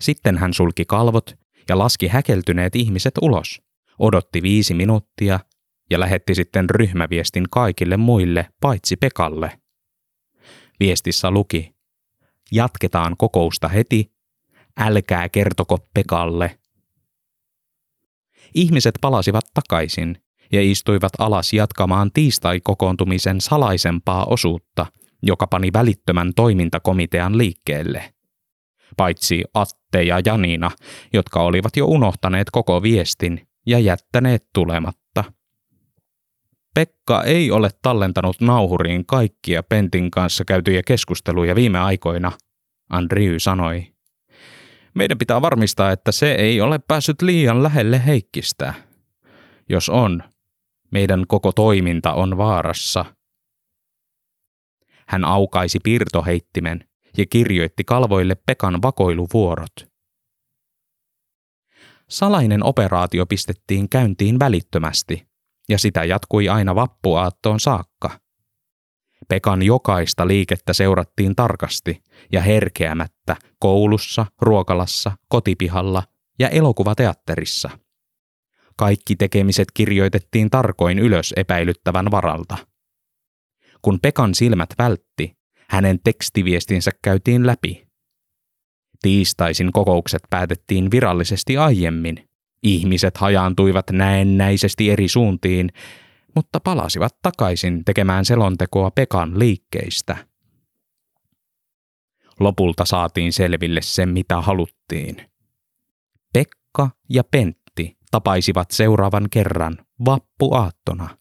[0.00, 1.34] Sitten hän sulki kalvot
[1.68, 3.62] ja laski häkeltyneet ihmiset ulos,
[3.98, 5.40] odotti viisi minuuttia
[5.92, 9.60] ja lähetti sitten ryhmäviestin kaikille muille paitsi Pekalle.
[10.80, 11.74] Viestissä luki,
[12.52, 14.12] jatketaan kokousta heti,
[14.76, 16.58] älkää kertoko Pekalle.
[18.54, 20.16] Ihmiset palasivat takaisin
[20.52, 24.86] ja istuivat alas jatkamaan tiistai-kokoontumisen salaisempaa osuutta,
[25.22, 28.14] joka pani välittömän toimintakomitean liikkeelle.
[28.96, 30.70] Paitsi Atte ja Janina,
[31.12, 35.01] jotka olivat jo unohtaneet koko viestin ja jättäneet tulematta.
[36.74, 42.32] Pekka ei ole tallentanut nauhuriin kaikkia Pentin kanssa käytyjä keskusteluja viime aikoina,
[42.90, 43.92] Andrew sanoi.
[44.94, 48.74] Meidän pitää varmistaa, että se ei ole päässyt liian lähelle Heikkistä.
[49.68, 50.22] Jos on,
[50.90, 53.04] meidän koko toiminta on vaarassa.
[55.08, 59.92] Hän aukaisi piirtoheittimen ja kirjoitti kalvoille Pekan vakoiluvuorot.
[62.08, 65.26] Salainen operaatio pistettiin käyntiin välittömästi,
[65.68, 68.10] ja sitä jatkui aina vappuaattoon saakka.
[69.28, 76.02] Pekan jokaista liikettä seurattiin tarkasti ja herkeämättä koulussa, ruokalassa, kotipihalla
[76.38, 77.70] ja elokuvateatterissa–
[78.76, 82.56] kaikki tekemiset kirjoitettiin tarkoin ylös epäilyttävän varalta.
[83.82, 85.36] Kun Pekan silmät vältti,
[85.68, 87.88] hänen tekstiviestinsä käytiin läpi.
[89.02, 92.28] Tiistaisin kokoukset päätettiin virallisesti aiemmin.
[92.62, 95.70] Ihmiset hajaantuivat näennäisesti eri suuntiin,
[96.34, 100.16] mutta palasivat takaisin tekemään selontekoa Pekan liikkeistä.
[102.40, 105.16] Lopulta saatiin selville se, mitä haluttiin.
[106.32, 107.62] Pekka ja Pent
[108.12, 111.18] tapaisivat seuraavan kerran vappuaattona.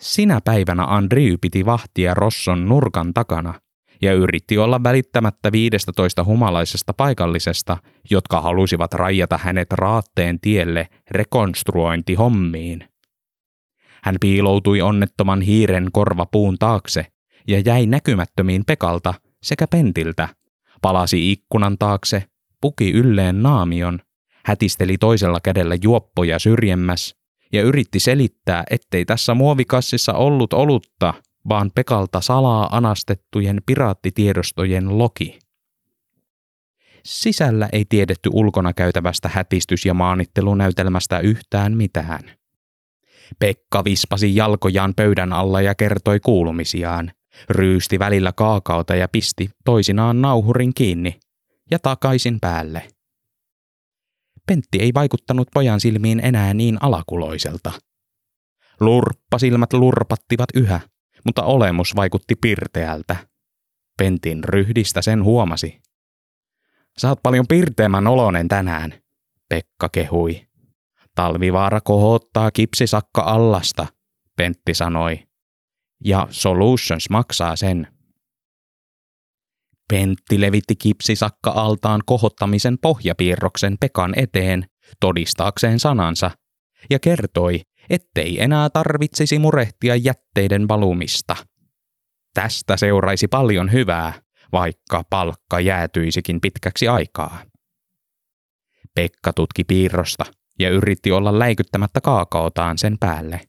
[0.00, 3.60] Sinä päivänä Andrew piti vahtia Rosson nurkan takana
[4.04, 7.76] ja yritti olla välittämättä 15 humalaisesta paikallisesta,
[8.10, 12.88] jotka halusivat rajata hänet raatteen tielle rekonstruointihommiin.
[14.02, 17.06] Hän piiloutui onnettoman hiiren korvapuun taakse
[17.48, 20.28] ja jäi näkymättömiin Pekalta sekä Pentiltä,
[20.82, 22.22] palasi ikkunan taakse,
[22.60, 23.98] puki ylleen naamion
[24.44, 27.14] hätisteli toisella kädellä juoppoja syrjemmäs
[27.52, 31.14] ja yritti selittää, ettei tässä muovikassissa ollut olutta,
[31.48, 35.38] vaan Pekalta salaa anastettujen piraattitiedostojen loki.
[37.04, 42.30] Sisällä ei tiedetty ulkona käytävästä hätistys- ja maanittelunäytelmästä yhtään mitään.
[43.38, 47.12] Pekka vispasi jalkojaan pöydän alla ja kertoi kuulumisiaan,
[47.50, 51.20] ryysti välillä kaakaota ja pisti toisinaan nauhurin kiinni
[51.70, 52.88] ja takaisin päälle.
[54.46, 57.72] Pentti ei vaikuttanut pojan silmiin enää niin alakuloiselta.
[58.80, 60.80] Lurppasilmät lurpattivat yhä,
[61.24, 63.16] mutta olemus vaikutti pirteältä.
[63.98, 65.80] Pentin ryhdistä sen huomasi.
[67.04, 68.94] Oot paljon pirteämmän olonen tänään,
[69.48, 70.46] Pekka kehui.
[71.14, 73.86] Talvivaara kohottaa kipsisakka allasta,
[74.36, 75.20] Pentti sanoi.
[76.04, 77.86] Ja Solutions maksaa sen.
[79.88, 84.66] Pentti levitti kipsisakka altaan kohottamisen pohjapiirroksen Pekan eteen
[85.00, 86.30] todistaakseen sanansa
[86.90, 87.60] ja kertoi,
[87.90, 91.36] ettei enää tarvitsisi murehtia jätteiden valumista.
[92.34, 94.12] Tästä seuraisi paljon hyvää,
[94.52, 97.42] vaikka palkka jäätyisikin pitkäksi aikaa.
[98.94, 100.24] Pekka tutki piirrosta
[100.58, 103.40] ja yritti olla läikyttämättä kaakaotaan sen päälle.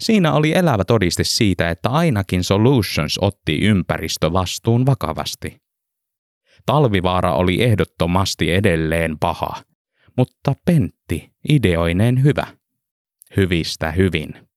[0.00, 5.60] Siinä oli elävä todiste siitä, että ainakin Solutions otti ympäristövastuun vakavasti.
[6.66, 9.62] Talvivaara oli ehdottomasti edelleen paha,
[10.16, 12.46] mutta Pentti ideoineen hyvä.
[13.36, 14.48] Hyvistä hyvin.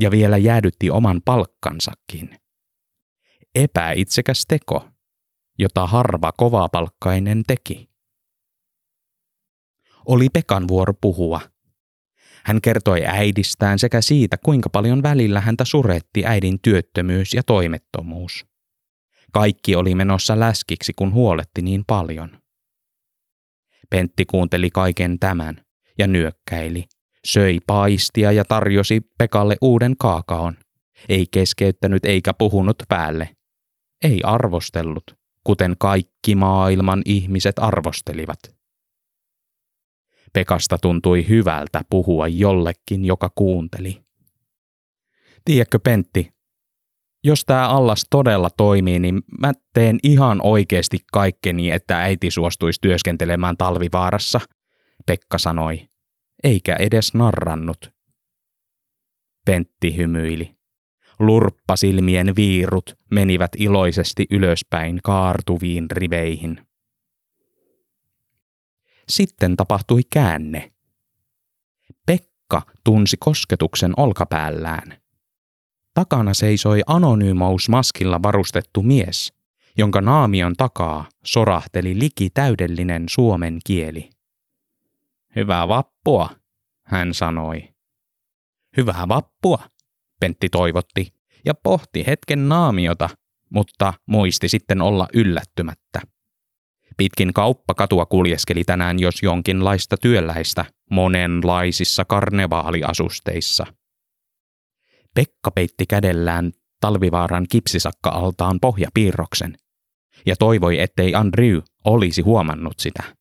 [0.00, 2.40] Ja vielä jäädytti oman palkkansakin.
[3.54, 4.88] Epäitsekäs teko,
[5.58, 7.88] jota harva kovapalkkainen teki.
[10.06, 11.40] Oli Pekan vuoro puhua.
[12.44, 18.46] Hän kertoi äidistään sekä siitä, kuinka paljon välillä häntä suretti äidin työttömyys ja toimettomuus.
[19.32, 22.42] Kaikki oli menossa läskiksi, kun huoletti niin paljon.
[23.90, 25.64] Pentti kuunteli kaiken tämän
[25.98, 26.84] ja nyökkäili,
[27.26, 30.56] söi paistia ja tarjosi Pekalle uuden kaakaon.
[31.08, 33.28] Ei keskeyttänyt eikä puhunut päälle.
[34.04, 35.04] Ei arvostellut,
[35.44, 38.38] kuten kaikki maailman ihmiset arvostelivat.
[40.32, 44.02] Pekasta tuntui hyvältä puhua jollekin, joka kuunteli.
[45.44, 46.30] Tiedätkö Pentti,
[47.24, 53.56] jos tämä allas todella toimii, niin mä teen ihan oikeasti kaikkeni, että äiti suostuisi työskentelemään
[53.56, 54.40] talvivaarassa,
[55.06, 55.87] Pekka sanoi,
[56.44, 57.92] eikä edes narrannut.
[59.44, 60.58] Pentti hymyili.
[61.18, 66.66] Lurppasilmien viirut menivät iloisesti ylöspäin kaartuviin riveihin.
[69.08, 70.72] Sitten tapahtui käänne.
[72.06, 74.96] Pekka tunsi kosketuksen olkapäällään.
[75.94, 79.32] Takana seisoi anonyymausmaskilla varustettu mies,
[79.78, 84.10] jonka naamion takaa sorahteli liki täydellinen suomen kieli.
[85.38, 86.30] Hyvää vappua,
[86.86, 87.68] hän sanoi.
[88.76, 89.58] Hyvää vappua,
[90.20, 93.08] Pentti toivotti ja pohti hetken naamiota,
[93.50, 96.00] mutta muisti sitten olla yllättymättä.
[96.96, 103.66] Pitkin kauppakatua kuljeskeli tänään jos jonkinlaista työläistä monenlaisissa karnevaaliasusteissa–
[105.14, 109.54] Pekka peitti kädellään talvivaaran kipsisakka-altaan pohjapiirroksen
[110.26, 113.17] ja toivoi, ettei Andrew olisi huomannut sitä.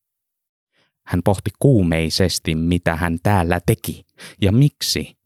[1.07, 4.05] Hän pohti kuumeisesti, mitä hän täällä teki
[4.41, 5.17] ja miksi.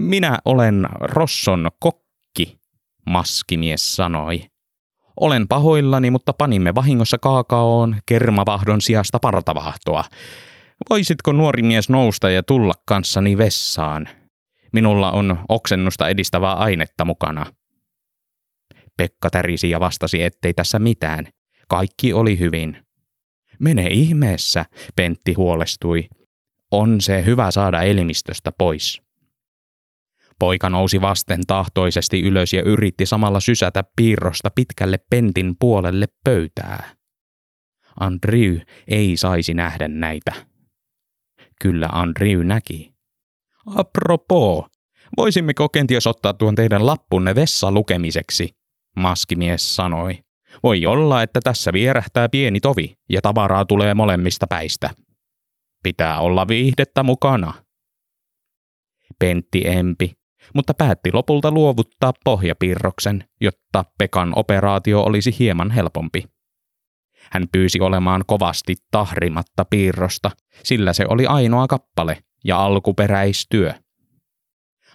[0.00, 2.58] Minä olen Rosson kokki,
[3.06, 4.42] maskimies sanoi.
[5.20, 10.04] Olen pahoillani, mutta panimme vahingossa kaakaoon kermavahdon sijasta partavahtoa.
[10.90, 14.08] Voisitko nuori mies nousta ja tulla kanssani vessaan?
[14.72, 17.46] Minulla on oksennusta edistävää ainetta mukana.
[18.96, 21.28] Pekka tärisi ja vastasi, ettei tässä mitään.
[21.68, 22.89] Kaikki oli hyvin.
[23.60, 24.64] Mene ihmeessä,
[24.96, 26.08] Pentti huolestui.
[26.70, 29.02] On se hyvä saada elimistöstä pois.
[30.38, 36.94] Poika nousi vasten tahtoisesti ylös ja yritti samalla sysätä piirrosta pitkälle Pentin puolelle pöytää.
[38.00, 38.56] Andrew
[38.88, 40.32] ei saisi nähdä näitä.
[41.60, 42.92] Kyllä Andrew näki.
[43.66, 44.64] Apropos,
[45.16, 48.48] voisimmeko kenties ottaa tuon teidän lappunne vessa lukemiseksi,
[48.96, 50.18] maskimies sanoi.
[50.62, 54.90] Voi olla, että tässä vierähtää pieni tovi ja tavaraa tulee molemmista päistä.
[55.82, 57.54] Pitää olla viihdettä mukana.
[59.18, 60.12] Pentti empi,
[60.54, 66.24] mutta päätti lopulta luovuttaa pohjapiirroksen, jotta Pekan operaatio olisi hieman helpompi.
[67.30, 70.30] Hän pyysi olemaan kovasti tahrimatta piirrosta,
[70.64, 73.74] sillä se oli ainoa kappale, ja alkuperäistyö.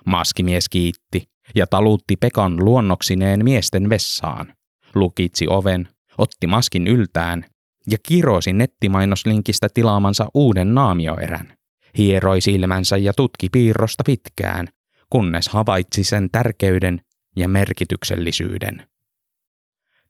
[0.06, 1.24] Maskimies kiitti
[1.56, 4.55] ja talutti Pekan luonnoksineen miesten vessaan,
[4.96, 5.88] lukitsi oven,
[6.18, 7.46] otti maskin yltään
[7.92, 11.58] ja kirosi nettimainoslinkistä tilaamansa uuden naamioerän.
[11.98, 14.68] Hieroi silmänsä ja tutki piirrosta pitkään,
[15.10, 17.02] kunnes havaitsi sen tärkeyden
[17.36, 18.88] ja merkityksellisyyden.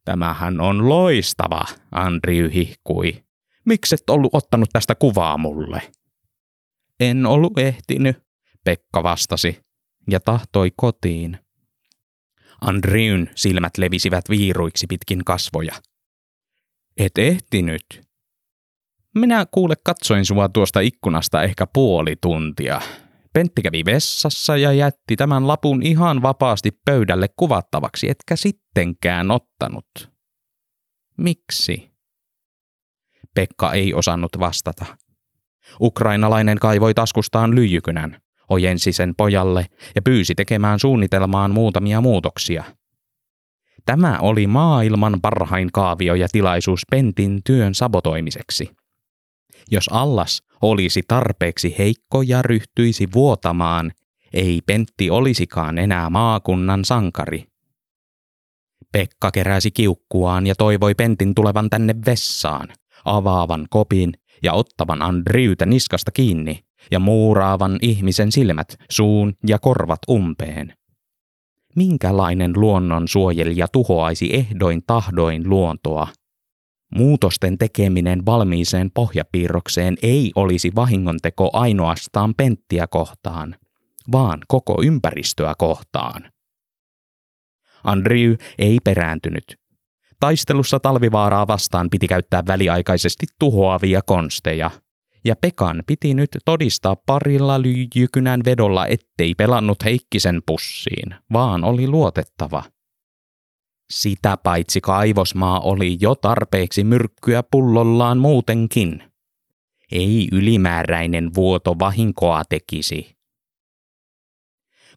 [0.05, 1.61] Tämähän on loistava,
[1.91, 3.23] Andrew hihkui.
[3.65, 5.81] Mikset ollut ottanut tästä kuvaa mulle?
[6.99, 8.17] En ollut ehtinyt,
[8.63, 9.59] Pekka vastasi
[10.09, 11.44] ja tahtoi kotiin.
[12.61, 15.73] Andriyn silmät levisivät viiruiksi pitkin kasvoja.
[16.97, 18.01] Et ehtinyt.
[19.15, 22.81] Minä kuule katsoin sua tuosta ikkunasta ehkä puoli tuntia.
[23.33, 29.85] Pentti kävi vessassa ja jätti tämän lapun ihan vapaasti pöydälle kuvattavaksi, etkä sittenkään ottanut.
[31.17, 31.91] Miksi?
[33.35, 34.85] Pekka ei osannut vastata.
[35.81, 39.65] Ukrainalainen kaivoi taskustaan lyijykynän, ojensi sen pojalle
[39.95, 42.63] ja pyysi tekemään suunnitelmaan muutamia muutoksia.
[43.85, 48.69] Tämä oli maailman parhain kaavio ja tilaisuus Pentin työn sabotoimiseksi.
[49.71, 53.91] Jos allas olisi tarpeeksi heikko ja ryhtyisi vuotamaan,
[54.33, 57.43] ei Pentti olisikaan enää maakunnan sankari.
[58.91, 62.67] Pekka keräsi kiukkuaan ja toivoi Pentin tulevan tänne vessaan,
[63.05, 70.73] avaavan kopin ja ottavan Andriytä niskasta kiinni ja muuraavan ihmisen silmät, suun ja korvat umpeen.
[71.75, 76.07] Minkälainen luonnon suojelija tuhoaisi ehdoin tahdoin luontoa?
[76.95, 83.55] Muutosten tekeminen valmiiseen pohjapiirrokseen ei olisi vahingonteko ainoastaan penttiä kohtaan,
[84.11, 86.31] vaan koko ympäristöä kohtaan.
[87.83, 89.55] Andrew ei perääntynyt.
[90.19, 94.71] Taistelussa talvivaaraa vastaan piti käyttää väliaikaisesti tuhoavia konsteja,
[95.25, 102.63] ja Pekan piti nyt todistaa parilla lyijykynän vedolla, ettei pelannut Heikkisen pussiin, vaan oli luotettava.
[103.89, 109.03] Sitä paitsi kaivosmaa oli jo tarpeeksi myrkkyä pullollaan muutenkin.
[109.91, 113.15] Ei ylimääräinen vuoto vahinkoa tekisi.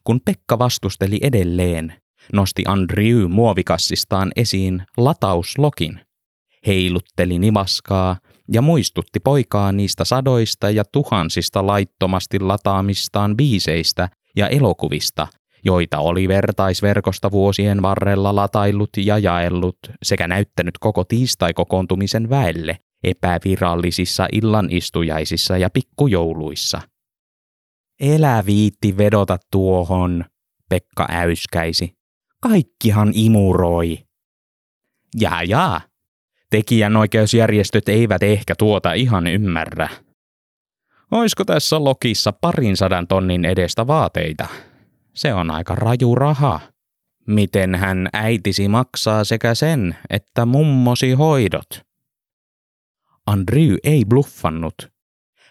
[0.03, 1.93] Kun Pekka vastusteli edelleen,
[2.33, 5.99] nosti Andrew muovikassistaan esiin latauslokin,
[6.67, 8.17] heilutteli nivaskaa
[8.51, 15.27] ja muistutti poikaa niistä sadoista ja tuhansista laittomasti lataamistaan biiseistä ja elokuvista,
[15.65, 25.57] joita oli vertaisverkosta vuosien varrella lataillut ja jaellut sekä näyttänyt koko tiistai-kokoontumisen väelle epävirallisissa illanistujaisissa
[25.57, 26.81] ja pikkujouluissa.
[27.99, 30.25] Elä viitti vedota tuohon,
[30.69, 31.93] Pekka äyskäisi.
[32.41, 33.97] Kaikkihan imuroi.
[35.19, 35.81] Jaa jaa,
[36.51, 39.89] tekijänoikeusjärjestöt eivät ehkä tuota ihan ymmärrä.
[41.11, 44.47] Oisko tässä lokissa parin sadan tonnin edestä vaateita?
[45.13, 46.59] Se on aika raju raha.
[47.27, 51.69] Miten hän äitisi maksaa sekä sen että mummosi hoidot?
[53.25, 54.75] Andrew ei bluffannut.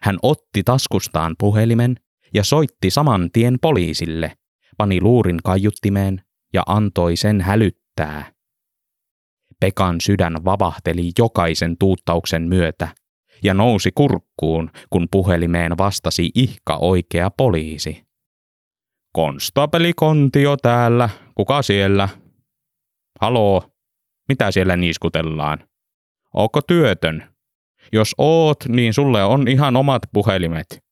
[0.02, 1.96] Hän otti taskustaan puhelimen
[2.34, 4.32] ja soitti saman tien poliisille,
[4.76, 6.22] pani luurin kaiuttimeen
[6.52, 8.32] ja antoi sen hälyttää.
[9.60, 12.88] Pekan sydän vavahteli jokaisen tuuttauksen myötä
[13.42, 18.04] ja nousi kurkkuun, kun puhelimeen vastasi ihka oikea poliisi.
[19.12, 21.08] Konstapeli Kontio täällä.
[21.34, 22.08] Kuka siellä?
[23.20, 23.62] Haloo,
[24.28, 25.58] mitä siellä niiskutellaan?
[26.34, 27.34] Ootko työtön?
[27.92, 30.84] Jos oot, niin sulle on ihan omat puhelimet.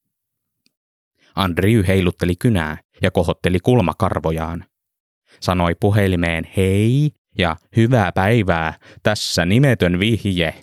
[1.35, 4.65] Andrew heilutteli kynää ja kohotteli kulmakarvojaan.
[5.41, 10.55] Sanoi puhelimeen hei ja hyvää päivää, tässä nimetön vihje.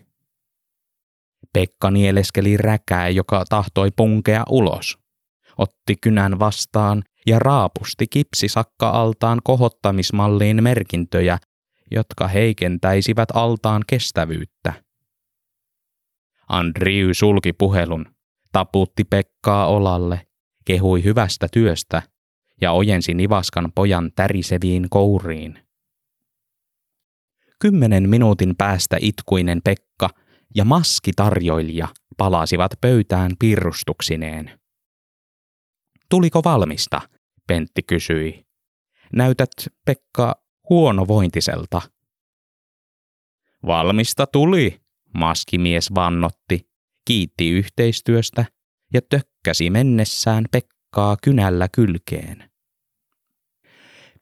[1.53, 4.97] Pekka nieleskeli räkää, joka tahtoi punkea ulos.
[5.57, 11.37] Otti kynän vastaan ja raapusti kipsisakka-altaan kohottamismalliin merkintöjä,
[11.91, 14.73] jotka heikentäisivät altaan kestävyyttä.
[16.49, 18.05] Andrew sulki puhelun,
[18.51, 20.27] taputti Pekkaa olalle,
[20.65, 22.01] kehui hyvästä työstä
[22.61, 25.59] ja ojensi nivaskan pojan täriseviin kouriin.
[27.63, 30.09] Kymmenen minuutin päästä itkuinen Pekka
[30.55, 31.87] ja maskitarjoilija
[32.17, 34.59] palasivat pöytään piirustuksineen.
[36.09, 37.01] Tuliko valmista?
[37.47, 38.45] Pentti kysyi.
[39.13, 39.49] Näytät,
[39.85, 40.35] Pekka,
[40.69, 41.81] huonovointiselta.
[43.65, 44.81] Valmista tuli,
[45.13, 46.69] maskimies vannotti,
[47.05, 48.45] kiitti yhteistyöstä
[48.93, 52.52] ja tökkäsi mennessään Pekkaa kynällä kylkeen.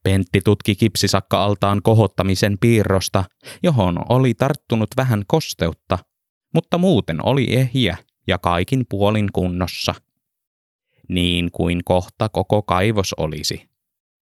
[0.03, 3.23] Pentti tutki kipsisakka-altaan kohottamisen piirrosta,
[3.63, 5.97] johon oli tarttunut vähän kosteutta,
[6.53, 7.97] mutta muuten oli ehjä
[8.27, 9.95] ja kaikin puolin kunnossa–
[11.11, 13.69] niin kuin kohta koko kaivos olisi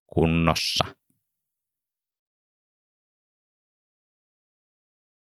[0.07, 0.85] kunnossa.